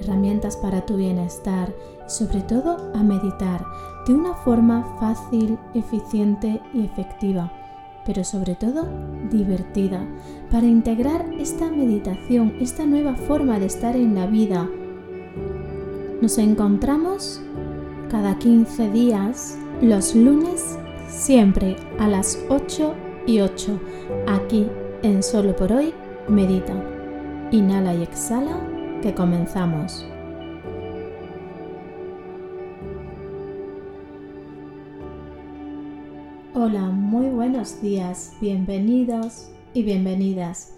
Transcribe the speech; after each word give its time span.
herramientas 0.00 0.56
para 0.56 0.84
tu 0.86 0.96
bienestar 0.96 1.72
y 2.06 2.10
sobre 2.10 2.40
todo 2.42 2.76
a 2.94 3.02
meditar 3.02 3.64
de 4.06 4.14
una 4.14 4.34
forma 4.34 4.96
fácil, 5.00 5.58
eficiente 5.74 6.60
y 6.72 6.84
efectiva, 6.84 7.52
pero 8.04 8.22
sobre 8.22 8.54
todo 8.54 8.86
divertida, 9.30 10.06
para 10.50 10.66
integrar 10.66 11.26
esta 11.38 11.68
meditación, 11.68 12.54
esta 12.60 12.86
nueva 12.86 13.14
forma 13.16 13.58
de 13.58 13.66
estar 13.66 13.96
en 13.96 14.14
la 14.14 14.26
vida. 14.26 14.68
Nos 16.20 16.38
encontramos 16.38 17.42
cada 18.08 18.38
15 18.38 18.90
días, 18.90 19.58
los 19.82 20.14
lunes, 20.14 20.78
siempre 21.08 21.76
a 21.98 22.06
las 22.06 22.38
8 22.48 22.94
y 23.26 23.40
8, 23.40 23.80
aquí 24.28 24.68
en 25.02 25.22
Solo 25.22 25.54
por 25.56 25.72
hoy, 25.72 25.92
medita. 26.28 26.74
Inhala 27.50 27.94
y 27.94 28.02
exhala 28.02 28.75
comenzamos. 29.14 30.06
Hola, 36.54 36.90
muy 36.90 37.26
buenos 37.26 37.80
días, 37.80 38.32
bienvenidos 38.40 39.50
y 39.74 39.82
bienvenidas. 39.82 40.74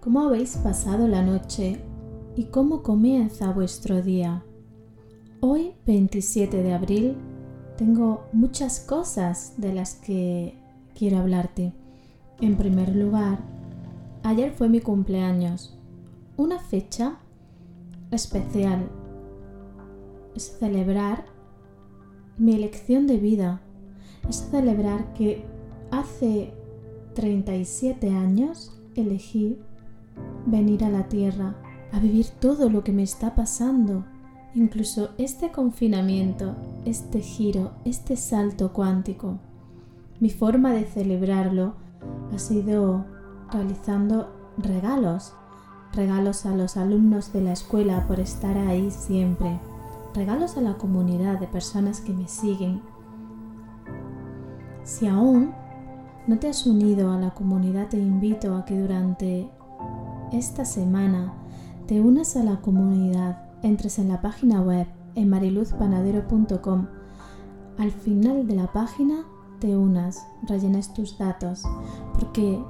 ¿Cómo 0.00 0.20
habéis 0.20 0.56
pasado 0.58 1.08
la 1.08 1.22
noche 1.22 1.80
y 2.36 2.44
cómo 2.44 2.82
comienza 2.82 3.50
vuestro 3.50 4.02
día? 4.02 4.44
Hoy, 5.40 5.72
27 5.86 6.62
de 6.62 6.72
abril, 6.72 7.16
tengo 7.76 8.26
muchas 8.32 8.80
cosas 8.80 9.54
de 9.56 9.72
las 9.72 9.94
que 9.94 10.56
quiero 10.94 11.18
hablarte. 11.18 11.72
En 12.40 12.56
primer 12.56 12.94
lugar, 12.94 13.38
ayer 14.22 14.52
fue 14.52 14.68
mi 14.68 14.80
cumpleaños, 14.80 15.76
una 16.36 16.58
fecha 16.58 17.18
especial. 18.10 18.88
Es 20.34 20.56
celebrar 20.58 21.24
mi 22.36 22.54
elección 22.54 23.06
de 23.06 23.18
vida. 23.18 23.60
Es 24.28 24.48
celebrar 24.50 25.12
que 25.14 25.44
hace 25.90 26.52
37 27.14 28.10
años 28.10 28.80
elegí 28.94 29.58
venir 30.46 30.84
a 30.84 30.90
la 30.90 31.08
Tierra 31.08 31.56
a 31.92 32.00
vivir 32.00 32.26
todo 32.40 32.68
lo 32.68 32.84
que 32.84 32.92
me 32.92 33.02
está 33.02 33.34
pasando. 33.34 34.04
Incluso 34.54 35.10
este 35.18 35.50
confinamiento, 35.50 36.56
este 36.84 37.20
giro, 37.20 37.72
este 37.84 38.16
salto 38.16 38.72
cuántico. 38.72 39.38
Mi 40.20 40.30
forma 40.30 40.72
de 40.72 40.84
celebrarlo 40.84 41.74
ha 42.32 42.38
sido 42.38 43.04
realizando 43.52 44.32
regalos 44.58 45.34
regalos 45.92 46.46
a 46.46 46.54
los 46.54 46.76
alumnos 46.76 47.32
de 47.32 47.42
la 47.42 47.52
escuela 47.52 48.06
por 48.06 48.20
estar 48.20 48.56
ahí 48.56 48.90
siempre, 48.90 49.58
regalos 50.14 50.56
a 50.56 50.60
la 50.60 50.74
comunidad 50.74 51.38
de 51.38 51.46
personas 51.46 52.00
que 52.00 52.12
me 52.12 52.28
siguen. 52.28 52.82
Si 54.84 55.06
aún 55.06 55.52
no 56.26 56.38
te 56.38 56.48
has 56.48 56.66
unido 56.66 57.12
a 57.12 57.18
la 57.18 57.30
comunidad, 57.30 57.88
te 57.88 57.98
invito 57.98 58.54
a 58.54 58.64
que 58.64 58.78
durante 58.78 59.50
esta 60.32 60.64
semana 60.64 61.32
te 61.86 62.00
unas 62.00 62.36
a 62.36 62.44
la 62.44 62.60
comunidad, 62.60 63.48
entres 63.62 63.98
en 63.98 64.08
la 64.08 64.20
página 64.20 64.60
web 64.60 64.86
en 65.14 65.30
mariluzpanadero.com. 65.30 66.86
Al 67.78 67.90
final 67.90 68.46
de 68.46 68.54
la 68.54 68.72
página 68.72 69.24
te 69.58 69.76
unas, 69.76 70.26
rellenes 70.42 70.92
tus 70.92 71.18
datos, 71.18 71.64
porque 72.18 72.62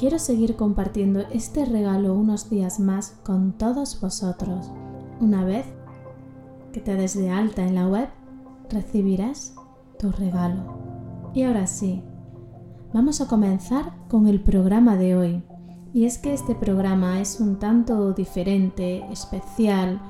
quiero 0.00 0.18
seguir 0.18 0.56
compartiendo 0.56 1.20
este 1.30 1.66
regalo 1.66 2.14
unos 2.14 2.48
días 2.48 2.80
más 2.80 3.18
con 3.22 3.52
todos 3.52 4.00
vosotros. 4.00 4.70
Una 5.20 5.44
vez 5.44 5.66
que 6.72 6.80
te 6.80 6.94
des 6.94 7.18
de 7.18 7.28
alta 7.28 7.66
en 7.66 7.74
la 7.74 7.86
web, 7.86 8.08
recibirás 8.70 9.54
tu 9.98 10.10
regalo. 10.10 10.78
Y 11.34 11.42
ahora 11.42 11.66
sí, 11.66 12.02
vamos 12.94 13.20
a 13.20 13.28
comenzar 13.28 13.92
con 14.08 14.26
el 14.26 14.40
programa 14.40 14.96
de 14.96 15.16
hoy. 15.16 15.42
Y 15.92 16.06
es 16.06 16.16
que 16.16 16.32
este 16.32 16.54
programa 16.54 17.20
es 17.20 17.38
un 17.38 17.58
tanto 17.58 18.14
diferente, 18.14 19.04
especial, 19.12 20.00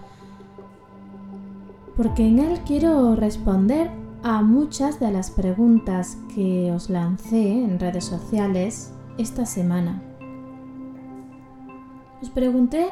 porque 1.97 2.29
en 2.29 2.39
él 2.39 2.61
quiero 2.65 3.17
responder 3.17 3.91
a 4.23 4.41
muchas 4.43 5.01
de 5.01 5.11
las 5.11 5.33
preguntas 5.33 6.17
que 6.33 6.71
os 6.71 6.91
lancé 6.91 7.65
en 7.65 7.81
redes 7.81 8.05
sociales 8.05 8.93
esta 9.21 9.45
semana. 9.45 10.03
Os 12.23 12.31
pregunté 12.31 12.87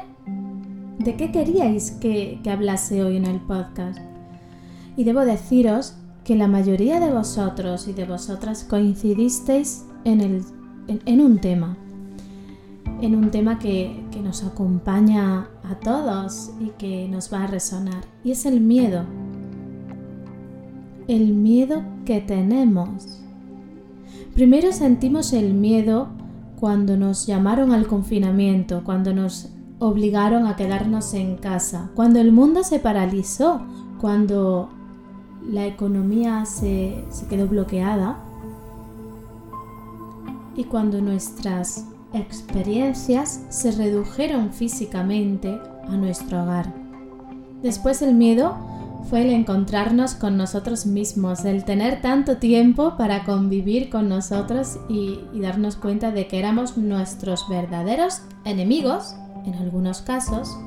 de 0.99 1.15
qué 1.15 1.31
queríais 1.31 1.91
que, 1.91 2.39
hablase 2.49 3.03
hoy 3.03 3.17
en 3.17 3.25
el 3.25 3.39
podcast. 3.41 3.99
Y 4.95 5.03
debo 5.03 5.21
deciros 5.21 5.95
que 6.23 6.35
la 6.35 6.47
mayoría 6.47 6.99
de 6.99 7.11
vosotros 7.11 7.87
y 7.87 7.93
de 7.93 8.05
vosotras 8.05 8.63
coincidisteis 8.63 9.85
en, 10.03 10.43
en, 10.87 11.21
un 11.21 11.39
tema. 11.39 11.77
En 13.01 13.15
un 13.15 13.31
tema 13.31 13.59
que, 13.59 14.03
que 14.11 14.19
nos 14.19 14.43
acompaña 14.43 15.47
a 15.63 15.75
todos 15.79 16.51
y 16.59 16.69
que 16.77 17.07
nos 17.07 17.33
va 17.33 17.43
a 17.43 17.47
resonar. 17.47 18.03
Y 18.23 18.31
es 18.31 18.45
el 18.45 18.59
miedo. 18.59 19.05
El 21.07 21.33
miedo 21.33 21.81
que 22.05 22.21
tenemos 22.21 23.19
Primero 24.33 24.71
sentimos 24.71 25.33
el 25.33 25.53
miedo 25.53 26.07
cuando 26.59 26.97
nos 26.97 27.25
llamaron 27.25 27.71
al 27.71 27.87
confinamiento, 27.87 28.83
cuando 28.83 29.13
nos 29.13 29.49
obligaron 29.79 30.45
a 30.45 30.57
quedarnos 30.57 31.13
en 31.13 31.37
casa, 31.37 31.89
cuando 31.95 32.19
el 32.19 32.33
mundo 32.33 32.63
se 32.63 32.79
paralizó, 32.79 33.61
cuando 33.99 34.69
la 35.47 35.65
economía 35.65 36.45
se, 36.45 37.05
quedó 37.29 37.47
bloqueada 37.47 38.17
y 40.57 40.65
cuando 40.65 41.01
nuestras 41.01 41.85
experiencias 42.11 43.45
se 43.49 43.71
redujeron 43.71 44.51
físicamente 44.51 45.57
a 45.87 45.95
nuestro 45.95 46.43
hogar. 46.43 46.73
Después 47.63 48.01
el 48.01 48.15
miedo 48.15 48.55
fue 49.03 49.21
el 49.21 49.31
encontrarnos 49.31 50.13
con 50.13 50.37
nosotros 50.37 50.85
mismos, 50.85 51.45
el 51.45 51.63
tener 51.63 52.01
tanto 52.01 52.37
tiempo 52.37 52.95
para 52.97 53.23
convivir 53.23 53.89
con 53.89 54.09
nosotros 54.09 54.79
y, 54.89 55.19
darnos 55.33 55.77
cuenta 55.77 56.11
de 56.11 56.27
que 56.27 56.39
éramos 56.39 56.77
nuestros 56.77 57.47
verdaderos 57.47 58.21
enemigos, 58.43 59.15
en 59.45 59.55
algunos 59.55 60.01
casos, 60.01 60.57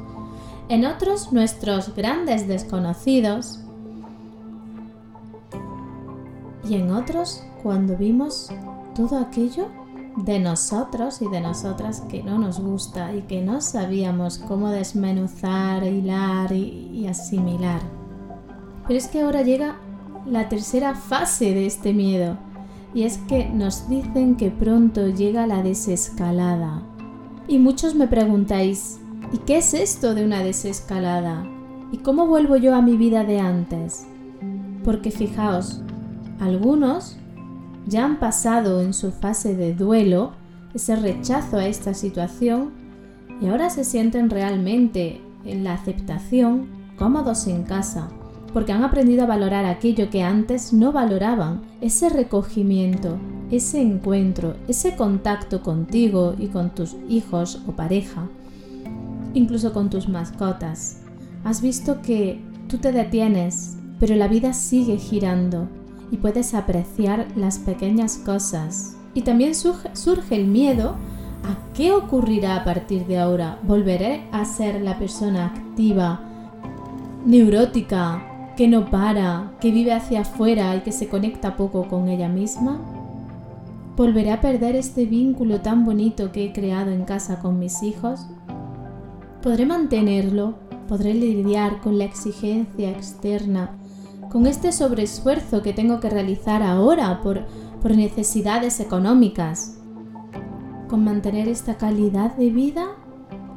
en 0.68 0.86
otros 0.86 1.32
nuestros 1.32 1.94
grandes 1.94 2.48
desconocidos 2.48 3.60
y 6.68 6.76
en 6.76 6.90
otros 6.90 7.44
cuando 7.62 7.96
vimos 7.96 8.50
todo 8.94 9.18
aquello 9.18 9.68
de 10.16 10.38
nosotros 10.38 11.20
y 11.22 11.28
de 11.28 11.40
nosotras 11.40 12.02
que 12.08 12.22
no 12.22 12.38
nos 12.38 12.60
gusta 12.60 13.14
y 13.14 13.22
que 13.22 13.42
no 13.42 13.60
sabíamos 13.60 14.38
cómo 14.38 14.70
desmenuzar, 14.70 15.84
hilar 15.84 16.52
y 16.52 17.06
asimilar. 17.06 18.01
Pero 18.86 18.98
es 18.98 19.08
que 19.08 19.20
ahora 19.20 19.42
llega 19.42 19.76
la 20.26 20.48
tercera 20.48 20.94
fase 20.94 21.54
de 21.54 21.66
este 21.66 21.92
miedo. 21.92 22.36
Y 22.94 23.04
es 23.04 23.18
que 23.18 23.48
nos 23.48 23.88
dicen 23.88 24.36
que 24.36 24.50
pronto 24.50 25.08
llega 25.08 25.46
la 25.46 25.62
desescalada. 25.62 26.82
Y 27.48 27.58
muchos 27.58 27.94
me 27.94 28.06
preguntáis, 28.06 29.00
¿y 29.32 29.38
qué 29.38 29.58
es 29.58 29.74
esto 29.74 30.14
de 30.14 30.24
una 30.24 30.42
desescalada? 30.42 31.44
¿Y 31.90 31.98
cómo 31.98 32.26
vuelvo 32.26 32.56
yo 32.56 32.74
a 32.74 32.82
mi 32.82 32.96
vida 32.96 33.24
de 33.24 33.40
antes? 33.40 34.06
Porque 34.84 35.10
fijaos, 35.10 35.80
algunos 36.40 37.16
ya 37.86 38.04
han 38.04 38.18
pasado 38.18 38.80
en 38.80 38.94
su 38.94 39.10
fase 39.10 39.56
de 39.56 39.74
duelo 39.74 40.32
ese 40.74 40.96
rechazo 40.96 41.58
a 41.58 41.66
esta 41.66 41.94
situación 41.94 42.70
y 43.40 43.48
ahora 43.48 43.70
se 43.70 43.84
sienten 43.84 44.30
realmente 44.30 45.20
en 45.44 45.64
la 45.64 45.74
aceptación, 45.74 46.68
cómodos 46.96 47.46
en 47.46 47.64
casa, 47.64 48.08
porque 48.52 48.72
han 48.72 48.84
aprendido 48.84 49.24
a 49.24 49.26
valorar 49.26 49.64
aquello 49.64 50.10
que 50.10 50.22
antes 50.22 50.72
no 50.72 50.92
valoraban, 50.92 51.62
ese 51.80 52.08
recogimiento, 52.08 53.18
ese 53.50 53.80
encuentro, 53.80 54.56
ese 54.68 54.96
contacto 54.96 55.62
contigo 55.62 56.34
y 56.38 56.48
con 56.48 56.70
tus 56.70 56.96
hijos 57.08 57.62
o 57.66 57.72
pareja, 57.72 58.28
incluso 59.34 59.72
con 59.72 59.90
tus 59.90 60.08
mascotas. 60.08 60.98
has 61.44 61.60
visto 61.60 62.02
que 62.02 62.40
tú 62.68 62.78
te 62.78 62.92
detienes, 62.92 63.76
pero 63.98 64.14
la 64.16 64.28
vida 64.28 64.52
sigue 64.52 64.96
girando 64.96 65.68
y 66.10 66.18
puedes 66.18 66.54
apreciar 66.54 67.26
las 67.36 67.58
pequeñas 67.58 68.18
cosas. 68.18 68.96
Y 69.14 69.22
también 69.22 69.54
surge, 69.54 70.36
el 70.36 70.46
miedo 70.46 70.96
a 71.44 71.74
qué 71.74 71.92
ocurrirá 71.92 72.56
a 72.56 72.64
partir 72.64 73.06
de 73.06 73.18
ahora. 73.18 73.58
¿Volveré 73.62 74.24
a 74.30 74.44
ser 74.44 74.80
la 74.80 74.98
persona 74.98 75.46
activa, 75.46 76.20
neurótica, 77.26 78.31
que 78.56 78.68
no 78.68 78.90
para, 78.90 79.52
que 79.60 79.70
vive 79.70 79.92
hacia 79.92 80.22
afuera 80.22 80.76
y 80.76 80.80
que 80.80 80.92
se 80.92 81.08
conecta 81.08 81.56
poco 81.56 81.88
con 81.88 82.08
ella 82.08 82.28
misma? 82.28 82.80
¿Volveré 83.96 84.32
a 84.32 84.40
perder 84.40 84.76
este 84.76 85.06
vínculo 85.06 85.60
tan 85.60 85.84
bonito 85.84 86.32
que 86.32 86.46
he 86.46 86.52
creado 86.52 86.90
en 86.90 87.04
casa 87.04 87.40
con 87.40 87.58
mis 87.58 87.82
hijos? 87.82 88.26
¿Podré 89.42 89.66
mantenerlo? 89.66 90.54
¿Podré 90.88 91.14
lidiar 91.14 91.80
con 91.80 91.98
la 91.98 92.04
exigencia 92.04 92.90
externa? 92.90 93.76
¿Con 94.30 94.46
este 94.46 94.72
sobreesfuerzo 94.72 95.62
que 95.62 95.72
tengo 95.72 96.00
que 96.00 96.10
realizar 96.10 96.62
ahora 96.62 97.20
por, 97.22 97.46
por 97.80 97.96
necesidades 97.96 98.80
económicas? 98.80 99.78
¿Con 100.88 101.04
mantener 101.04 101.48
esta 101.48 101.76
calidad 101.76 102.34
de 102.36 102.50
vida? 102.50 102.86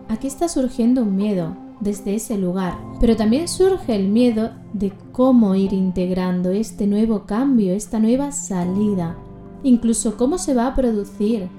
Aquí 0.09 0.27
está 0.27 0.47
surgiendo 0.47 1.01
un 1.01 1.15
miedo, 1.15 1.56
desde 1.80 2.16
ese 2.16 2.38
lugar. 2.38 2.77
Pero 3.00 3.16
también 3.16 3.48
surge 3.48 3.95
el 3.95 4.07
miedo 4.07 4.51
de 4.74 4.94
cómo 5.12 5.56
ir 5.56 5.74
integrando 5.74 6.51
este 6.51 6.88
nuevo 6.88 7.25
cambio, 7.25 7.74
esta 7.74 8.00
nueva 8.00 8.31
salida. 8.31 9.18
Incluso 9.63 10.18
cómo 10.18 10.38
se 10.38 10.54
va 10.54 10.68
a 10.68 10.75
producir, 10.75 11.50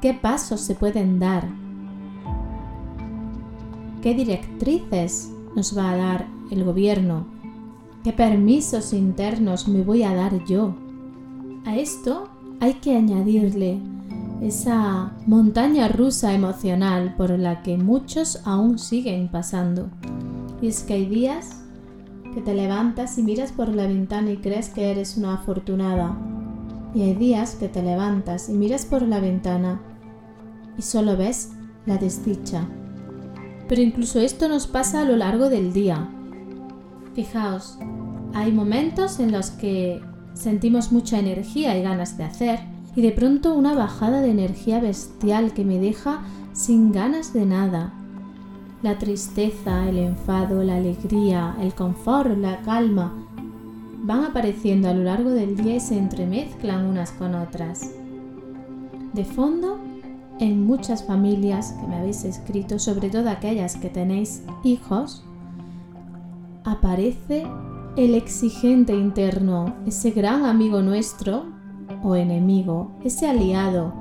qué 0.00 0.14
pasos 0.14 0.60
se 0.60 0.74
pueden 0.74 1.18
dar, 1.18 1.48
qué 4.02 4.14
directrices 4.14 5.32
nos 5.54 5.76
va 5.76 5.90
a 5.90 5.96
dar 5.96 6.26
el 6.50 6.64
gobierno, 6.64 7.26
qué 8.04 8.12
permisos 8.12 8.92
internos 8.92 9.68
me 9.68 9.82
voy 9.82 10.02
a 10.02 10.14
dar 10.14 10.44
yo. 10.44 10.74
A 11.64 11.76
esto 11.76 12.28
hay 12.60 12.74
que 12.74 12.96
añadirle 12.96 13.80
esa 14.40 15.12
montaña 15.26 15.88
rusa 15.88 16.34
emocional 16.34 17.14
por 17.16 17.30
la 17.30 17.62
que 17.62 17.76
muchos 17.78 18.40
aún 18.44 18.78
siguen 18.78 19.28
pasando. 19.28 19.88
Y 20.60 20.68
es 20.68 20.82
que 20.82 20.94
hay 20.94 21.06
días 21.06 21.62
que 22.34 22.40
te 22.42 22.54
levantas 22.54 23.16
y 23.18 23.22
miras 23.22 23.52
por 23.52 23.68
la 23.68 23.86
ventana 23.86 24.30
y 24.30 24.36
crees 24.36 24.68
que 24.68 24.90
eres 24.90 25.16
una 25.16 25.34
afortunada. 25.34 26.16
Y 26.94 27.02
hay 27.02 27.14
días 27.14 27.54
que 27.54 27.68
te 27.68 27.82
levantas 27.82 28.48
y 28.48 28.52
miras 28.52 28.84
por 28.84 29.02
la 29.02 29.20
ventana 29.20 29.80
y 30.78 30.82
solo 30.82 31.16
ves 31.16 31.52
la 31.86 31.96
desdicha. 31.96 32.68
Pero 33.68 33.82
incluso 33.82 34.20
esto 34.20 34.48
nos 34.48 34.66
pasa 34.66 35.02
a 35.02 35.04
lo 35.04 35.16
largo 35.16 35.48
del 35.48 35.72
día. 35.72 36.08
Fijaos, 37.14 37.78
hay 38.34 38.52
momentos 38.52 39.18
en 39.18 39.32
los 39.32 39.50
que 39.50 40.02
sentimos 40.34 40.92
mucha 40.92 41.18
energía 41.18 41.76
y 41.76 41.82
ganas 41.82 42.18
de 42.18 42.24
hacer 42.24 42.75
y 42.96 43.02
de 43.02 43.12
pronto 43.12 43.54
una 43.54 43.74
bajada 43.74 44.22
de 44.22 44.30
energía 44.30 44.80
bestial 44.80 45.52
que 45.52 45.64
me 45.64 45.78
deja 45.78 46.22
sin 46.54 46.90
ganas 46.92 47.34
de 47.34 47.44
nada. 47.44 47.92
La 48.82 48.98
tristeza, 48.98 49.86
el 49.88 49.98
enfado, 49.98 50.64
la 50.64 50.76
alegría, 50.76 51.54
el 51.60 51.74
confort, 51.74 52.36
la 52.38 52.62
calma 52.62 53.12
van 54.02 54.24
apareciendo 54.24 54.88
a 54.88 54.94
lo 54.94 55.02
largo 55.02 55.30
del 55.30 55.56
día 55.56 55.76
y 55.76 55.80
se 55.80 55.98
entremezclan 55.98 56.86
unas 56.86 57.10
con 57.12 57.34
otras. 57.34 57.92
De 59.12 59.24
fondo, 59.24 59.78
en 60.38 60.64
muchas 60.64 61.04
familias 61.04 61.72
que 61.72 61.86
me 61.86 61.96
habéis 61.96 62.24
escrito, 62.24 62.78
sobre 62.78 63.10
todo 63.10 63.28
aquellas 63.28 63.76
que 63.76 63.90
tenéis 63.90 64.42
hijos, 64.64 65.24
aparece 66.64 67.46
el 67.96 68.14
exigente 68.14 68.94
interno, 68.94 69.74
ese 69.86 70.12
gran 70.12 70.44
amigo 70.44 70.82
nuestro 70.82 71.55
o 72.06 72.14
enemigo, 72.14 72.92
ese 73.02 73.28
aliado 73.28 73.92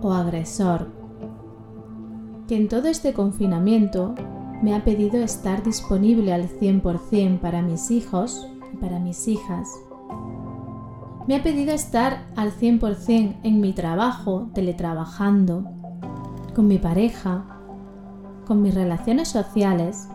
o 0.00 0.12
agresor, 0.12 0.92
que 2.46 2.56
en 2.56 2.68
todo 2.68 2.86
este 2.86 3.12
confinamiento 3.12 4.14
me 4.62 4.76
ha 4.76 4.84
pedido 4.84 5.20
estar 5.20 5.64
disponible 5.64 6.32
al 6.32 6.48
100% 6.48 7.40
para 7.40 7.62
mis 7.62 7.90
hijos 7.90 8.46
y 8.72 8.76
para 8.76 9.00
mis 9.00 9.26
hijas. 9.26 9.68
Me 11.26 11.34
ha 11.34 11.42
pedido 11.42 11.72
estar 11.72 12.28
al 12.36 12.52
100% 12.52 13.40
en 13.42 13.60
mi 13.60 13.72
trabajo, 13.72 14.50
teletrabajando, 14.54 15.64
con 16.54 16.68
mi 16.68 16.78
pareja, 16.78 17.44
con 18.46 18.62
mis 18.62 18.72
relaciones 18.72 19.28
sociales, 19.28 20.08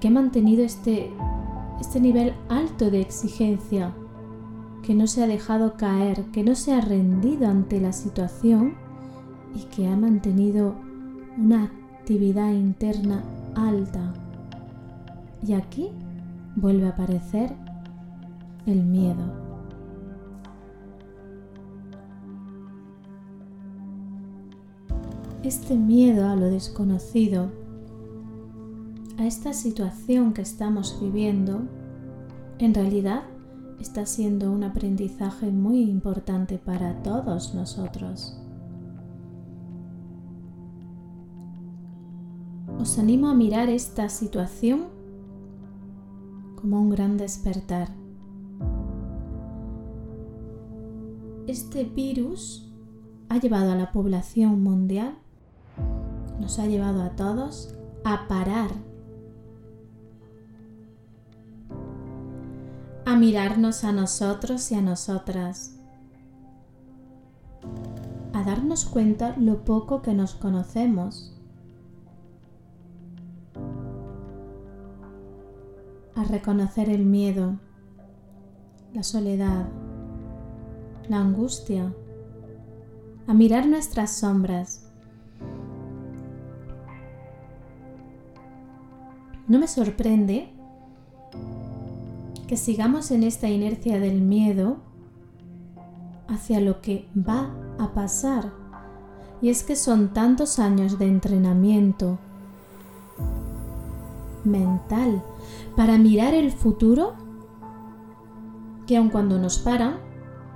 que 0.00 0.08
he 0.08 0.10
mantenido 0.10 0.64
este, 0.64 1.12
este 1.80 2.00
nivel 2.00 2.34
alto 2.48 2.90
de 2.90 3.02
exigencia 3.02 3.94
que 4.82 4.94
no 4.94 5.06
se 5.06 5.22
ha 5.22 5.26
dejado 5.26 5.76
caer, 5.76 6.24
que 6.32 6.42
no 6.42 6.54
se 6.54 6.72
ha 6.72 6.80
rendido 6.80 7.46
ante 7.48 7.80
la 7.80 7.92
situación 7.92 8.74
y 9.54 9.64
que 9.74 9.86
ha 9.86 9.96
mantenido 9.96 10.74
una 11.36 11.64
actividad 11.64 12.52
interna 12.52 13.22
alta. 13.54 14.14
Y 15.46 15.52
aquí 15.52 15.90
vuelve 16.56 16.86
a 16.86 16.90
aparecer 16.90 17.54
el 18.66 18.84
miedo. 18.84 19.48
Este 25.42 25.76
miedo 25.76 26.28
a 26.28 26.36
lo 26.36 26.46
desconocido, 26.46 27.50
a 29.16 29.26
esta 29.26 29.52
situación 29.52 30.32
que 30.32 30.42
estamos 30.42 30.98
viviendo, 31.00 31.62
en 32.58 32.74
realidad 32.74 33.22
está 33.80 34.06
siendo 34.06 34.50
un 34.50 34.64
aprendizaje 34.64 35.50
muy 35.50 35.82
importante 35.82 36.58
para 36.58 37.02
todos 37.02 37.54
nosotros. 37.54 38.36
Os 42.78 42.98
animo 42.98 43.28
a 43.28 43.34
mirar 43.34 43.68
esta 43.68 44.08
situación 44.08 44.86
como 46.60 46.80
un 46.80 46.90
gran 46.90 47.16
despertar. 47.16 47.88
Este 51.46 51.84
virus 51.84 52.72
ha 53.28 53.38
llevado 53.38 53.72
a 53.72 53.74
la 53.74 53.90
población 53.92 54.62
mundial, 54.62 55.18
nos 56.40 56.58
ha 56.58 56.66
llevado 56.66 57.02
a 57.02 57.16
todos 57.16 57.74
a 58.04 58.28
parar 58.28 58.87
a 63.08 63.16
mirarnos 63.16 63.84
a 63.84 63.92
nosotros 63.92 64.70
y 64.70 64.74
a 64.74 64.82
nosotras, 64.82 65.80
a 68.34 68.42
darnos 68.42 68.84
cuenta 68.84 69.34
lo 69.38 69.64
poco 69.64 70.02
que 70.02 70.12
nos 70.12 70.34
conocemos, 70.34 71.34
a 76.14 76.24
reconocer 76.24 76.90
el 76.90 77.06
miedo, 77.06 77.58
la 78.92 79.02
soledad, 79.02 79.70
la 81.08 81.20
angustia, 81.20 81.94
a 83.26 83.32
mirar 83.32 83.66
nuestras 83.68 84.18
sombras. 84.18 84.86
No 89.46 89.58
me 89.58 89.66
sorprende 89.66 90.57
que 92.48 92.56
sigamos 92.56 93.10
en 93.10 93.22
esta 93.22 93.48
inercia 93.48 94.00
del 94.00 94.22
miedo 94.22 94.78
hacia 96.28 96.60
lo 96.60 96.80
que 96.80 97.06
va 97.16 97.50
a 97.78 97.92
pasar. 97.92 98.52
Y 99.40 99.50
es 99.50 99.62
que 99.62 99.76
son 99.76 100.14
tantos 100.14 100.58
años 100.58 100.98
de 100.98 101.06
entrenamiento 101.06 102.18
mental 104.44 105.22
para 105.76 105.98
mirar 105.98 106.32
el 106.32 106.50
futuro 106.50 107.12
que 108.86 108.96
aun 108.96 109.10
cuando 109.10 109.38
nos 109.38 109.58
paran, 109.58 109.98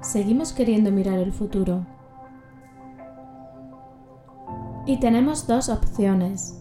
seguimos 0.00 0.54
queriendo 0.54 0.90
mirar 0.90 1.18
el 1.18 1.32
futuro. 1.32 1.86
Y 4.86 4.98
tenemos 4.98 5.46
dos 5.46 5.68
opciones. 5.68 6.58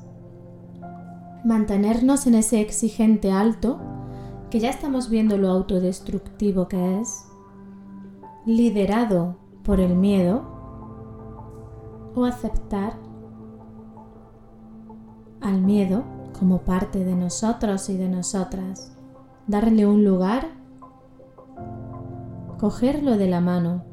Mantenernos 1.46 2.28
en 2.28 2.36
ese 2.36 2.60
exigente 2.60 3.32
alto 3.32 3.80
que 4.52 4.60
ya 4.60 4.70
estamos 4.70 5.10
viendo 5.10 5.38
lo 5.38 5.50
autodestructivo 5.50 6.68
que 6.68 7.00
es, 7.00 7.26
liderado 8.46 9.38
por 9.64 9.80
el 9.80 9.96
miedo, 9.96 10.44
o 12.14 12.26
aceptar 12.26 12.98
al 15.40 15.62
miedo 15.62 16.04
como 16.38 16.60
parte 16.60 17.06
de 17.06 17.16
nosotros 17.16 17.90
y 17.90 17.96
de 17.96 18.10
nosotras, 18.10 18.92
darle 19.48 19.88
un 19.88 20.04
lugar, 20.04 20.50
cogerlo 22.60 23.18
de 23.18 23.28
la 23.28 23.40
mano, 23.40 23.86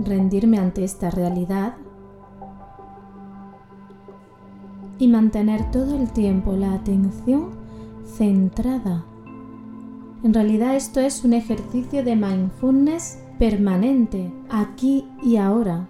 rendirme 0.00 0.58
ante 0.58 0.82
esta 0.82 1.10
realidad 1.10 1.76
y 4.98 5.08
mantener 5.08 5.70
todo 5.70 5.96
el 5.96 6.10
tiempo 6.12 6.56
la 6.56 6.72
atención 6.72 7.50
centrada. 8.04 9.04
En 10.22 10.32
realidad 10.32 10.74
esto 10.74 11.00
es 11.00 11.24
un 11.24 11.34
ejercicio 11.34 12.02
de 12.02 12.16
mindfulness 12.16 13.18
permanente, 13.38 14.32
aquí 14.48 15.06
y 15.22 15.36
ahora. 15.36 15.88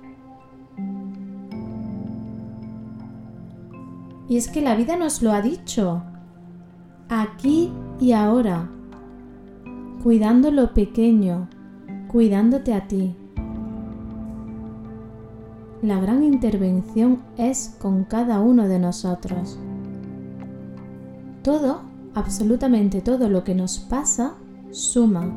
Y 4.29 4.37
es 4.37 4.49
que 4.49 4.61
la 4.61 4.75
vida 4.75 4.97
nos 4.97 5.23
lo 5.23 5.33
ha 5.33 5.41
dicho, 5.41 6.03
aquí 7.09 7.71
y 8.01 8.13
ahora, 8.13 8.69
cuidando 10.03 10.51
lo 10.51 10.75
pequeño, 10.75 11.49
cuidándote 12.09 12.75
a 12.75 12.89
ti. 12.89 13.15
La 15.83 16.01
gran 16.01 16.25
intervención 16.25 17.23
es 17.37 17.77
con 17.79 18.05
cada 18.05 18.41
uno 18.41 18.67
de 18.67 18.79
nosotros. 18.79 19.59
Todo, 21.43 21.83
absolutamente 22.15 23.03
todo 23.03 23.29
lo 23.29 23.45
que 23.45 23.55
nos 23.55 23.79
pasa, 23.79 24.35
suma. 24.71 25.31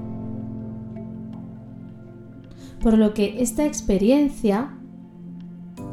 Por 2.82 2.98
lo 2.98 3.14
que 3.14 3.42
esta 3.44 3.66
experiencia 3.66 4.72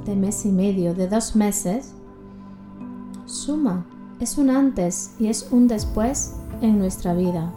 de 0.04 0.14
mes 0.14 0.46
y 0.46 0.52
medio, 0.52 0.94
de 0.94 1.08
dos 1.08 1.34
meses, 1.34 1.92
suma, 3.24 3.84
es 4.20 4.38
un 4.38 4.50
antes 4.50 5.10
y 5.18 5.26
es 5.26 5.48
un 5.50 5.66
después 5.66 6.34
en 6.62 6.78
nuestra 6.78 7.14
vida. 7.14 7.52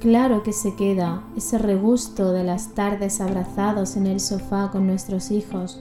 Claro 0.00 0.42
que 0.42 0.52
se 0.52 0.74
queda 0.74 1.22
ese 1.34 1.56
regusto 1.56 2.32
de 2.32 2.44
las 2.44 2.74
tardes 2.74 3.22
abrazados 3.22 3.96
en 3.96 4.06
el 4.06 4.20
sofá 4.20 4.70
con 4.70 4.86
nuestros 4.86 5.30
hijos. 5.30 5.80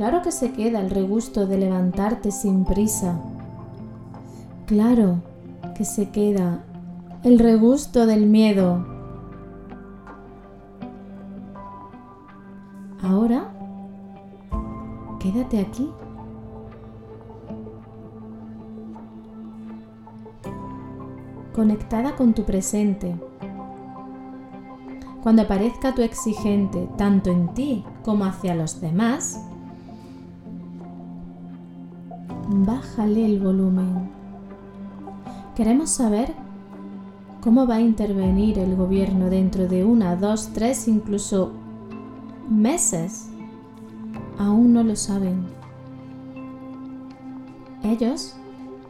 Claro 0.00 0.22
que 0.22 0.32
se 0.32 0.52
queda 0.52 0.80
el 0.80 0.88
regusto 0.88 1.46
de 1.46 1.58
levantarte 1.58 2.30
sin 2.30 2.64
prisa. 2.64 3.20
Claro 4.64 5.20
que 5.76 5.84
se 5.84 6.08
queda 6.08 6.64
el 7.22 7.38
regusto 7.38 8.06
del 8.06 8.24
miedo. 8.24 8.82
Ahora, 13.02 13.52
quédate 15.18 15.60
aquí 15.60 15.90
conectada 21.52 22.16
con 22.16 22.32
tu 22.32 22.44
presente. 22.44 23.14
Cuando 25.22 25.42
aparezca 25.42 25.94
tu 25.94 26.00
exigente 26.00 26.88
tanto 26.96 27.30
en 27.30 27.52
ti 27.52 27.84
como 28.02 28.24
hacia 28.24 28.54
los 28.54 28.80
demás, 28.80 29.49
bájale 32.64 33.24
el 33.24 33.40
volumen. 33.40 34.10
Queremos 35.56 35.90
saber 35.90 36.34
cómo 37.40 37.66
va 37.66 37.76
a 37.76 37.80
intervenir 37.80 38.58
el 38.58 38.76
gobierno 38.76 39.30
dentro 39.30 39.66
de 39.66 39.84
una, 39.84 40.16
dos, 40.16 40.50
tres, 40.52 40.88
incluso 40.88 41.52
meses. 42.48 43.28
Aún 44.38 44.72
no 44.72 44.82
lo 44.82 44.96
saben. 44.96 45.44
Ellos 47.82 48.36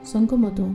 son 0.02 0.26
como 0.26 0.50
tú. 0.52 0.66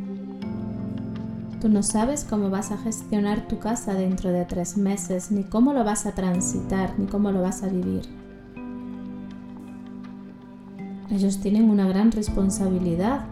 Tú 1.62 1.70
no 1.70 1.84
sabes 1.84 2.24
cómo 2.24 2.50
vas 2.50 2.72
a 2.72 2.78
gestionar 2.78 3.48
tu 3.48 3.60
casa 3.60 3.94
dentro 3.94 4.32
de 4.32 4.46
tres 4.46 4.78
meses, 4.78 5.32
ni 5.32 5.44
cómo 5.44 5.74
lo 5.74 5.84
vas 5.84 6.06
a 6.06 6.14
transitar, 6.14 6.94
ni 6.98 7.08
cómo 7.08 7.32
lo 7.32 7.42
vas 7.42 7.64
a 7.64 7.68
vivir. 7.68 8.04
Ellos 11.16 11.38
tienen 11.38 11.70
una 11.70 11.88
gran 11.88 12.12
responsabilidad 12.12 13.24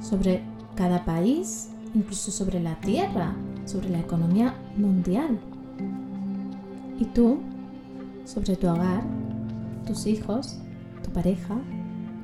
sobre 0.00 0.42
cada 0.74 1.04
país, 1.04 1.68
incluso 1.94 2.32
sobre 2.32 2.58
la 2.58 2.74
tierra, 2.80 3.36
sobre 3.64 3.88
la 3.88 4.00
economía 4.00 4.56
mundial. 4.76 5.38
Y 6.98 7.04
tú, 7.04 7.38
sobre 8.24 8.56
tu 8.56 8.66
hogar, 8.66 9.04
tus 9.86 10.08
hijos, 10.08 10.58
tu 11.04 11.10
pareja, 11.10 11.54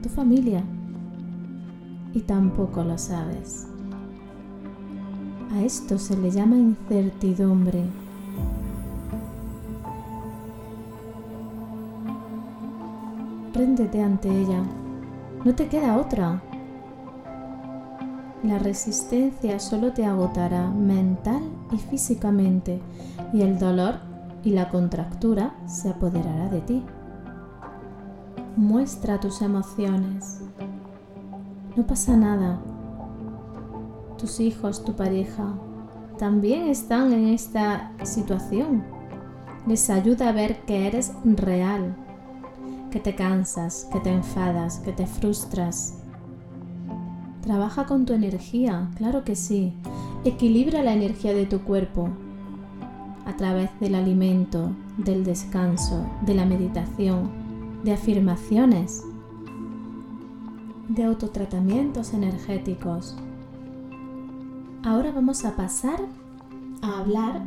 tu 0.03 0.09
familia. 0.09 0.65
Y 2.13 2.23
tampoco 2.23 2.83
lo 2.83 2.99
sabes. 2.99 3.69
A 5.53 5.63
esto 5.63 5.97
se 5.97 6.17
le 6.17 6.33
llama 6.33 6.57
incertidumbre. 6.57 7.85
Réndete 13.55 14.03
ante 14.03 14.29
ella. 14.29 14.65
No 15.45 15.55
te 15.55 15.69
queda 15.69 15.97
otra. 15.97 16.43
La 18.43 18.59
resistencia 18.59 19.61
solo 19.61 19.93
te 19.93 20.05
agotará 20.05 20.69
mental 20.69 21.41
y 21.71 21.79
físicamente 21.79 22.81
y 23.33 23.43
el 23.43 23.59
dolor 23.61 23.95
y 24.43 24.51
la 24.51 24.71
contractura 24.71 25.55
se 25.67 25.91
apoderará 25.91 26.49
de 26.49 26.61
ti. 26.63 26.85
Muestra 28.57 29.21
tus 29.21 29.41
emociones. 29.41 30.41
No 31.77 31.87
pasa 31.87 32.17
nada, 32.17 32.59
tus 34.19 34.41
hijos, 34.41 34.85
tu 34.85 34.95
pareja, 34.95 35.55
también 36.19 36.69
están 36.69 37.13
en 37.13 37.29
esta 37.29 37.93
situación. 38.03 38.85
Les 39.67 39.91
ayuda 39.91 40.29
a 40.29 40.33
ver 40.33 40.65
que 40.67 40.87
eres 40.87 41.13
real, 41.25 41.97
que 42.95 43.01
te 43.01 43.17
cansas, 43.17 43.89
que 43.93 43.99
te 43.99 44.13
enfadas, 44.13 44.79
que 44.79 44.93
te 44.93 45.05
frustras. 45.05 45.95
Trabaja 47.43 47.87
con 47.87 48.07
tu 48.07 48.13
energía, 48.13 48.89
claro 48.95 49.25
que 49.25 49.35
sí. 49.35 49.73
Equilibra 50.25 50.85
la 50.85 50.93
energía 50.93 51.35
de 51.35 51.45
tu 51.45 51.63
cuerpo 51.63 52.09
a 53.27 53.35
través 53.37 53.69
del 53.81 53.97
alimento, 53.97 54.71
del 54.97 55.25
descanso, 55.25 56.07
de 56.25 56.35
la 56.37 56.47
meditación, 56.47 57.31
de 57.83 57.95
afirmaciones, 57.95 59.03
de 60.89 61.03
autotratamientos 61.03 62.15
energéticos. 62.15 63.17
Ahora 64.85 65.11
vamos 65.11 65.45
a 65.45 65.57
pasar 65.57 65.99
a 66.81 67.01
hablar 67.01 67.43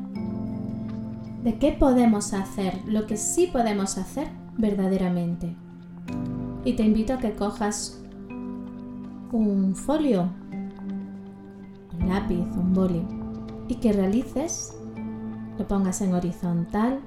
de 1.41 1.57
qué 1.57 1.71
podemos 1.71 2.33
hacer, 2.33 2.81
lo 2.85 3.07
que 3.07 3.15
sí 3.15 3.47
podemos 3.47 3.97
hacer 3.97 4.27
verdaderamente. 4.57 5.55
Y 6.65 6.73
te 6.73 6.83
invito 6.83 7.13
a 7.13 7.17
que 7.17 7.33
cojas 7.33 8.01
un 9.31 9.75
folio, 9.75 10.29
un 11.99 12.09
lápiz, 12.09 12.45
un 12.55 12.73
boli 12.73 13.03
y 13.67 13.75
que 13.75 13.93
realices, 13.93 14.77
lo 15.57 15.67
pongas 15.67 16.01
en 16.01 16.13
horizontal 16.13 16.99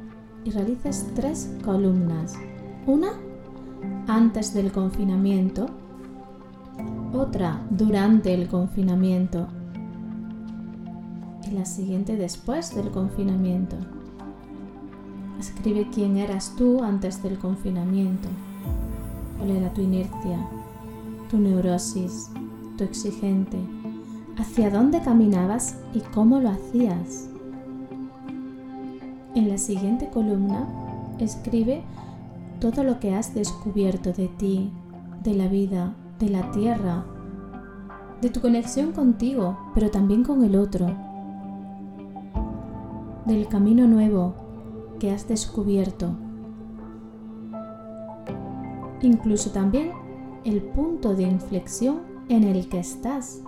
y 0.45 0.51
realices 0.51 1.07
tres 1.15 1.55
columnas. 1.65 2.35
Una 2.87 3.13
antes 4.07 4.55
del 4.55 4.73
confinamiento, 4.73 5.67
otra 7.13 7.61
durante 7.71 8.35
el 8.35 8.49
confinamiento 8.49 9.49
y 11.49 11.53
la 11.53 11.65
siguiente 11.65 12.17
después 12.17 12.75
del 12.75 12.91
confinamiento. 12.91 13.77
Escribe 15.41 15.89
quién 15.91 16.19
eras 16.19 16.55
tú 16.55 16.83
antes 16.83 17.23
del 17.23 17.39
confinamiento, 17.39 18.29
cuál 19.39 19.53
era 19.53 19.73
tu 19.73 19.81
inercia, 19.81 20.39
tu 21.31 21.39
neurosis, 21.39 22.29
tu 22.77 22.85
exigente, 22.85 23.57
hacia 24.37 24.69
dónde 24.69 25.01
caminabas 25.01 25.79
y 25.95 26.01
cómo 26.01 26.41
lo 26.41 26.51
hacías. 26.51 27.31
En 29.35 29.49
la 29.49 29.57
siguiente 29.57 30.11
columna 30.11 30.69
escribe 31.19 31.85
todo 32.61 32.85
lo 32.85 33.01
que 33.01 33.15
has 33.15 33.33
descubierto 33.33 34.13
de 34.13 34.29
ti, 34.29 34.71
de 35.25 35.33
la 35.33 35.49
vida, 35.49 35.95
de 36.19 36.29
la 36.29 36.51
tierra, 36.51 37.07
de 38.21 38.29
tu 38.29 38.43
conexión 38.43 38.93
contigo, 38.93 39.57
pero 39.75 39.91
también 39.91 40.23
con 40.23 40.45
el 40.45 40.55
otro, 40.55 40.95
del 43.25 43.49
camino 43.49 43.87
nuevo 43.87 44.40
que 45.01 45.11
has 45.11 45.27
descubierto. 45.27 46.11
Incluso 49.03 49.51
también 49.51 49.91
el 50.45 50.63
punto 50.63 51.15
de 51.15 51.25
inflexión 51.25 52.03
en 52.29 52.45
el 52.45 52.69
que 52.69 52.79
estás, 52.79 53.43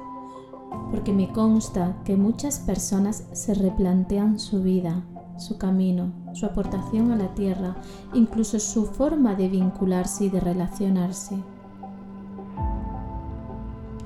porque 0.90 1.12
me 1.12 1.30
consta 1.30 1.96
que 2.04 2.16
muchas 2.16 2.58
personas 2.58 3.28
se 3.32 3.54
replantean 3.54 4.40
su 4.40 4.62
vida, 4.62 5.04
su 5.36 5.58
camino, 5.58 6.12
su 6.32 6.46
aportación 6.46 7.12
a 7.12 7.16
la 7.16 7.34
tierra, 7.34 7.76
incluso 8.14 8.58
su 8.58 8.86
forma 8.86 9.34
de 9.34 9.48
vincularse 9.48 10.24
y 10.24 10.30
de 10.30 10.40
relacionarse. 10.40 11.36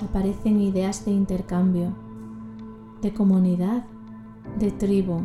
Aparecen 0.03 0.59
ideas 0.59 1.05
de 1.05 1.11
intercambio, 1.11 1.93
de 3.01 3.13
comunidad, 3.13 3.85
de 4.59 4.71
tribu, 4.71 5.21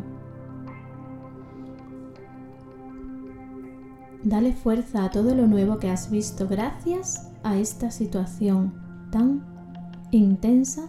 Dale 4.25 4.53
fuerza 4.53 5.05
a 5.05 5.11
todo 5.11 5.35
lo 5.35 5.49
nuevo 5.49 5.79
que 5.79 5.91
has 5.91 6.11
visto 6.11 6.47
gracias 6.47 7.29
a 7.43 7.57
esta 7.57 7.91
situación 7.91 8.73
tan 9.11 9.45
intensa 10.13 10.89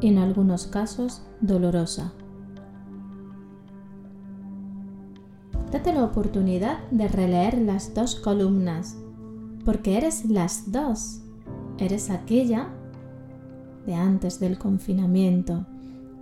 en 0.00 0.18
algunos 0.18 0.68
casos 0.68 1.22
dolorosa. 1.40 2.12
Date 5.72 5.92
la 5.92 6.04
oportunidad 6.04 6.78
de 6.90 7.08
releer 7.08 7.58
las 7.58 7.94
dos 7.94 8.14
columnas, 8.14 8.96
porque 9.64 9.96
eres 9.96 10.24
las 10.24 10.70
dos. 10.70 11.20
Eres 11.78 12.10
aquella 12.10 12.68
de 13.86 13.94
antes 13.94 14.38
del 14.38 14.56
confinamiento, 14.56 15.66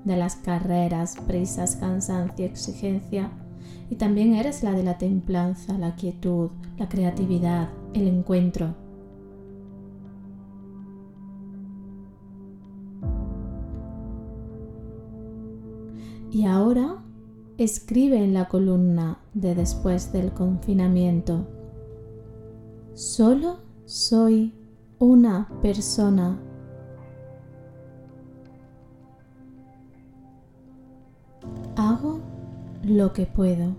de 0.05 0.17
las 0.17 0.37
carreras, 0.37 1.17
prisas, 1.27 1.77
cansancio, 1.77 2.47
exigencia, 2.47 3.31
y 3.91 3.97
también 3.97 4.35
eres 4.35 4.63
la 4.63 4.73
de 4.73 4.83
la 4.83 4.99
templanza, 4.99 5.79
la 5.79 5.95
quietud, 5.95 6.51
la 6.79 6.89
creatividad, 6.89 7.69
el 7.95 8.09
encuentro. 8.09 8.75
Y 16.31 16.45
ahora 16.45 17.03
escribe 17.57 18.23
en 18.23 18.35
la 18.35 18.49
columna 18.49 19.19
de 19.33 19.55
después 19.55 20.13
del 20.13 20.33
confinamiento. 20.33 21.47
Solo 22.93 23.59
soy 23.87 24.53
una 24.99 25.49
persona. 25.63 26.39
Lo 32.87 33.13
que 33.13 33.27
puedo. 33.27 33.75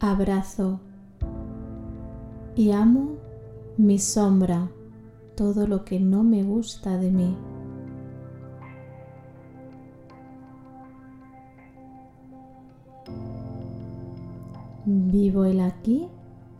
Abrazo 0.00 0.80
y 2.56 2.72
amo 2.72 3.16
mi 3.76 3.98
sombra, 3.98 4.70
todo 5.36 5.66
lo 5.66 5.84
que 5.84 6.00
no 6.00 6.22
me 6.22 6.42
gusta 6.42 6.96
de 6.96 7.10
mí. 7.10 7.36
Vivo 14.86 15.44
el 15.44 15.60
aquí 15.60 16.08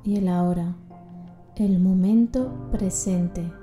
y 0.05 0.17
el 0.17 0.29
ahora, 0.29 0.75
el 1.57 1.81
momento 1.81 2.53
presente. 2.71 3.60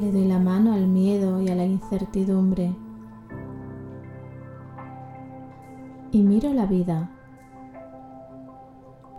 Le 0.00 0.12
doy 0.12 0.26
la 0.26 0.38
mano 0.38 0.72
al 0.72 0.86
miedo 0.86 1.40
y 1.40 1.48
a 1.48 1.54
la 1.54 1.64
incertidumbre. 1.64 2.74
Y 6.12 6.22
miro 6.22 6.52
la 6.52 6.66
vida 6.66 7.10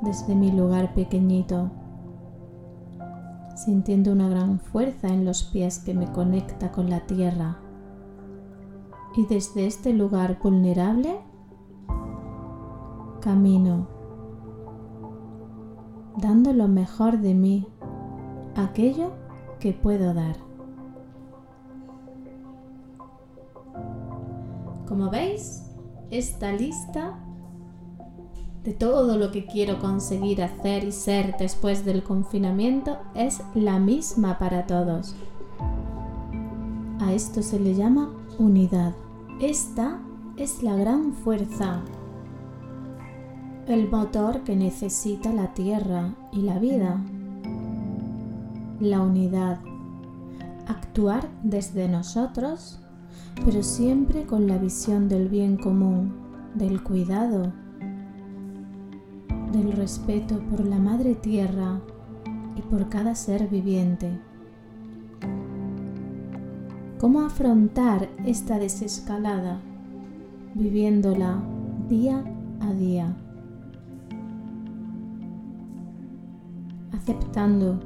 desde 0.02 0.36
mi 0.36 0.52
lugar 0.52 0.94
pequeñito, 0.94 1.72
sintiendo 3.56 4.12
una 4.12 4.30
gran 4.30 4.60
fuerza 4.60 5.08
en 5.08 5.26
los 5.26 5.44
pies 5.44 5.80
que 5.80 5.94
me 5.94 6.12
conecta 6.12 6.72
con 6.72 6.90
la 6.90 7.02
tierra. 7.02 7.58
Y 9.16 9.26
desde 9.26 9.66
este 9.66 9.94
lugar 9.94 10.38
vulnerable, 10.42 11.20
camino, 13.22 13.88
dando 16.18 16.54
lo 16.54 16.68
mejor 16.68 17.20
de 17.20 17.34
mí, 17.34 17.68
aquello 18.56 19.12
que 19.60 19.74
puedo 19.74 20.14
dar. 20.14 20.47
Como 24.88 25.10
veis, 25.10 25.64
esta 26.12 26.54
lista 26.54 27.20
de 28.64 28.74
todo 28.74 29.18
lo 29.18 29.32
que 29.32 29.46
quiero 29.46 29.80
conseguir 29.80 30.42
hacer 30.42 30.84
y 30.84 30.92
ser 30.92 31.36
después 31.38 31.86
del 31.86 32.04
confinamiento 32.04 32.98
es 33.16 33.42
la 33.54 33.80
misma 33.80 34.38
para 34.38 34.66
todos. 34.66 35.16
A 37.00 37.14
esto 37.14 37.42
se 37.44 37.60
le 37.60 37.76
llama 37.76 38.12
unidad. 38.40 38.94
Esta 39.40 40.00
es 40.38 40.64
la 40.64 40.76
gran 40.76 41.14
fuerza, 41.14 41.82
el 43.68 43.90
motor 43.90 44.44
que 44.44 44.56
necesita 44.56 45.34
la 45.34 45.54
tierra 45.54 46.16
y 46.32 46.42
la 46.42 46.60
vida. 46.60 47.02
La 48.80 49.02
unidad. 49.02 49.60
Actuar 50.68 51.30
desde 51.44 51.88
nosotros 51.88 52.82
pero 53.46 53.64
siempre 53.64 54.26
con 54.26 54.48
la 54.48 54.58
visión 54.58 55.08
del 55.08 55.30
bien 55.30 55.58
común, 55.58 56.14
del 56.56 56.84
cuidado, 56.84 57.54
del 59.52 59.72
respeto 59.72 60.40
por 60.50 60.66
la 60.66 60.80
Madre 60.80 61.16
Tierra 61.16 61.80
y 62.56 62.62
por 62.62 62.90
cada 62.90 63.16
ser 63.16 63.48
viviente. 63.48 64.20
¿Cómo 67.00 67.22
afrontar 67.22 68.10
esta 68.26 68.60
desescalada? 68.60 69.60
Viviéndola 70.56 71.42
día 71.88 72.24
a 72.60 72.74
día. 72.74 73.16
Aceptando 76.92 77.80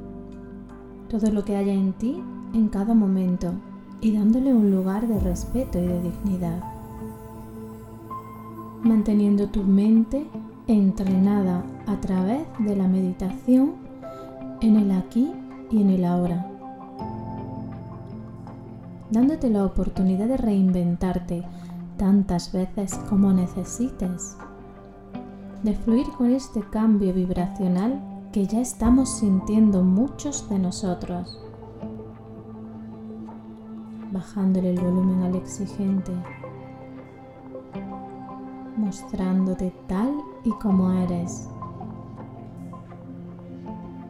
todo 1.10 1.30
lo 1.32 1.44
que 1.44 1.58
haya 1.58 1.74
en 1.74 1.94
ti 1.94 2.24
en 2.54 2.70
cada 2.70 2.94
momento 2.94 3.54
y 4.02 4.12
dándole 4.12 4.54
un 4.54 4.72
lugar 4.72 5.08
de 5.08 5.20
respeto 5.20 5.78
y 5.78 5.88
de 5.88 6.02
dignidad. 6.02 6.64
Manteniendo 8.82 9.48
tu 9.48 9.64
mente 9.64 10.26
entrenada 10.68 11.64
a 11.86 12.02
través 12.02 12.42
de 12.60 12.76
la 12.76 12.88
meditación 12.88 13.74
en 14.60 14.76
el 14.78 14.92
aquí 14.92 15.32
y 15.70 15.82
en 15.82 15.92
el 15.92 16.06
ahora. 16.06 16.48
Dándote 19.12 19.50
la 19.50 19.66
oportunidad 19.66 20.28
de 20.28 20.38
reinventarte 20.38 21.44
tantas 21.98 22.52
veces 22.52 22.96
como 23.10 23.32
necesites. 23.34 24.36
De 25.62 25.76
fluir 25.76 26.08
con 26.18 26.32
este 26.32 26.62
cambio 26.62 27.14
vibracional 27.14 28.02
que 28.32 28.48
ya 28.48 28.62
estamos 28.62 29.10
sintiendo 29.18 29.84
muchos 29.84 30.50
de 30.50 30.58
nosotros 30.58 31.38
bajándole 34.12 34.72
el 34.72 34.80
volumen 34.80 35.24
al 35.24 35.36
exigente, 35.36 36.12
mostrándote 38.78 39.74
tal 39.88 40.14
y 40.44 40.52
como 40.52 40.92
eres. 40.92 41.50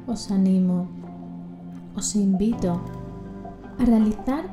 Os 0.07 0.31
animo, 0.31 0.87
os 1.95 2.15
invito 2.15 2.81
a 3.79 3.85
realizar 3.85 4.45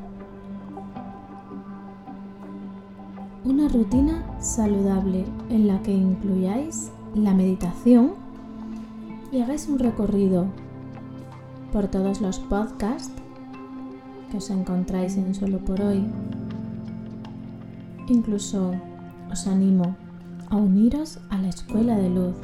una 3.44 3.68
rutina 3.68 4.22
saludable 4.40 5.24
en 5.48 5.66
la 5.68 5.82
que 5.82 5.92
incluyáis 5.92 6.92
la 7.14 7.32
meditación 7.32 8.12
y 9.32 9.40
hagáis 9.40 9.68
un 9.68 9.78
recorrido 9.78 10.46
por 11.72 11.88
todos 11.88 12.20
los 12.20 12.38
podcasts 12.38 13.12
que 14.30 14.36
os 14.38 14.50
encontráis 14.50 15.16
en 15.16 15.34
Solo 15.34 15.58
por 15.58 15.80
hoy. 15.80 16.04
Incluso 18.08 18.72
os 19.30 19.46
animo 19.46 19.96
a 20.50 20.56
uniros 20.56 21.18
a 21.30 21.38
la 21.38 21.48
escuela 21.48 21.96
de 21.96 22.10
luz. 22.10 22.34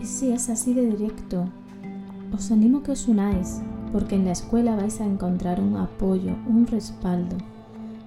Y 0.00 0.04
si 0.04 0.32
es 0.32 0.48
así 0.48 0.74
de 0.74 0.86
directo, 0.86 1.44
os 2.32 2.50
animo 2.50 2.82
que 2.82 2.92
os 2.92 3.08
unáis, 3.08 3.60
porque 3.92 4.16
en 4.16 4.24
la 4.24 4.32
escuela 4.32 4.76
vais 4.76 5.00
a 5.00 5.06
encontrar 5.06 5.60
un 5.60 5.76
apoyo, 5.76 6.34
un 6.48 6.66
respaldo. 6.66 7.36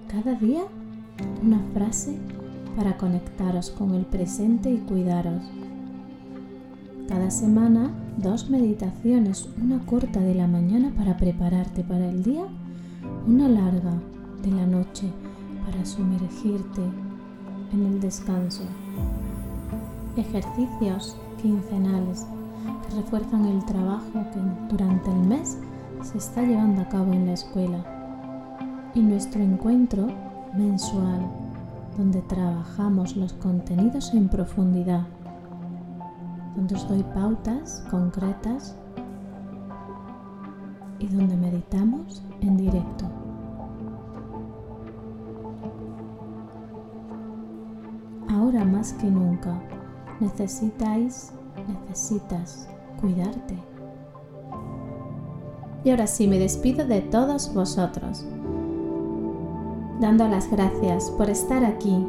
Cada 0.08 0.34
día 0.34 0.62
una 1.42 1.60
frase 1.74 2.18
para 2.76 2.96
conectaros 2.96 3.70
con 3.70 3.94
el 3.94 4.04
presente 4.04 4.70
y 4.70 4.78
cuidaros. 4.78 5.42
Cada 7.08 7.30
semana 7.30 7.90
dos 8.16 8.48
meditaciones, 8.48 9.48
una 9.62 9.84
corta 9.84 10.20
de 10.20 10.34
la 10.34 10.46
mañana 10.46 10.92
para 10.96 11.16
prepararte 11.16 11.82
para 11.82 12.08
el 12.08 12.22
día, 12.22 12.44
una 13.26 13.48
larga 13.48 13.92
de 14.42 14.50
la 14.50 14.66
noche 14.66 15.08
para 15.66 15.84
sumergirte 15.84 16.82
en 17.72 17.86
el 17.86 18.00
descanso. 18.00 18.62
Ejercicios 20.16 21.16
quincenales 21.40 22.26
que 22.86 22.96
refuerzan 22.96 23.46
el 23.46 23.64
trabajo 23.64 24.24
que 24.32 24.40
durante 24.70 25.10
el 25.10 25.20
mes 25.20 25.58
se 26.02 26.18
está 26.18 26.42
llevando 26.42 26.82
a 26.82 26.88
cabo 26.88 27.12
en 27.12 27.26
la 27.26 27.32
escuela. 27.32 27.84
Y 28.94 29.00
nuestro 29.00 29.42
encuentro 29.42 30.06
mensual, 30.56 31.26
donde 31.96 32.20
trabajamos 32.22 33.16
los 33.16 33.32
contenidos 33.34 34.12
en 34.14 34.28
profundidad 34.28 35.06
donde 36.54 36.74
os 36.74 36.88
doy 36.88 37.02
pautas 37.14 37.84
concretas 37.90 38.76
y 40.98 41.08
donde 41.08 41.36
meditamos 41.36 42.22
en 42.40 42.56
directo. 42.56 43.06
Ahora 48.28 48.64
más 48.64 48.92
que 48.94 49.10
nunca 49.10 49.60
necesitáis, 50.20 51.32
necesitas 51.68 52.68
cuidarte. 53.00 53.58
Y 55.84 55.90
ahora 55.90 56.06
sí 56.06 56.28
me 56.28 56.38
despido 56.38 56.86
de 56.86 57.00
todos 57.00 57.52
vosotros, 57.52 58.24
dando 60.00 60.28
las 60.28 60.48
gracias 60.50 61.10
por 61.10 61.28
estar 61.28 61.64
aquí, 61.64 62.06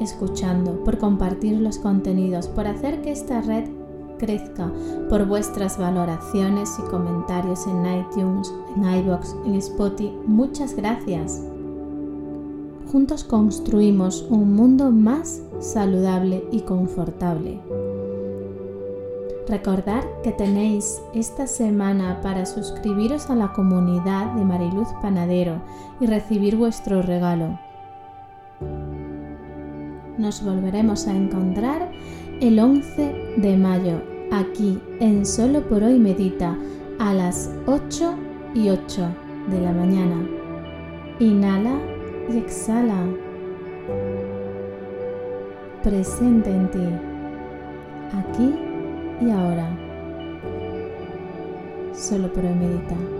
escuchando, 0.00 0.84
por 0.84 0.98
compartir 0.98 1.60
los 1.60 1.78
contenidos, 1.78 2.46
por 2.46 2.68
hacer 2.68 3.02
que 3.02 3.10
esta 3.10 3.40
red 3.40 3.75
crezca, 4.18 4.70
por 5.08 5.26
vuestras 5.26 5.78
valoraciones 5.78 6.78
y 6.78 6.82
comentarios 6.90 7.66
en 7.66 8.00
iTunes, 8.00 8.52
en 8.76 8.84
iBox, 9.00 9.36
en 9.44 9.54
Spotify. 9.56 10.12
Muchas 10.26 10.74
gracias. 10.74 11.42
Juntos 12.90 13.24
construimos 13.24 14.26
un 14.30 14.54
mundo 14.54 14.90
más 14.90 15.42
saludable 15.60 16.44
y 16.52 16.60
confortable. 16.60 17.60
Recordad 19.48 20.02
que 20.24 20.32
tenéis 20.32 21.00
esta 21.14 21.46
semana 21.46 22.20
para 22.20 22.46
suscribiros 22.46 23.30
a 23.30 23.36
la 23.36 23.52
comunidad 23.52 24.32
de 24.34 24.44
Mariluz 24.44 24.88
Panadero 25.02 25.62
y 26.00 26.06
recibir 26.06 26.56
vuestro 26.56 27.00
regalo. 27.00 27.58
Nos 30.18 30.42
volveremos 30.42 31.06
a 31.06 31.14
encontrar 31.14 31.92
el 32.40 32.58
11 32.58 33.34
de 33.38 33.56
mayo 33.56 34.02
aquí 34.30 34.78
en 35.00 35.24
Solo 35.24 35.62
por 35.62 35.82
hoy 35.82 35.98
Medita 35.98 36.56
a 36.98 37.14
las 37.14 37.50
8 37.66 38.14
y 38.54 38.68
8 38.68 39.08
de 39.50 39.60
la 39.60 39.72
mañana. 39.72 40.26
Inhala 41.18 41.78
y 42.30 42.38
exhala. 42.38 43.06
Presente 45.82 46.50
en 46.50 46.70
ti, 46.70 46.84
aquí 48.12 48.54
y 49.24 49.30
ahora. 49.30 49.70
Solo 51.94 52.30
por 52.32 52.44
hoy 52.44 52.54
medita. 52.54 53.15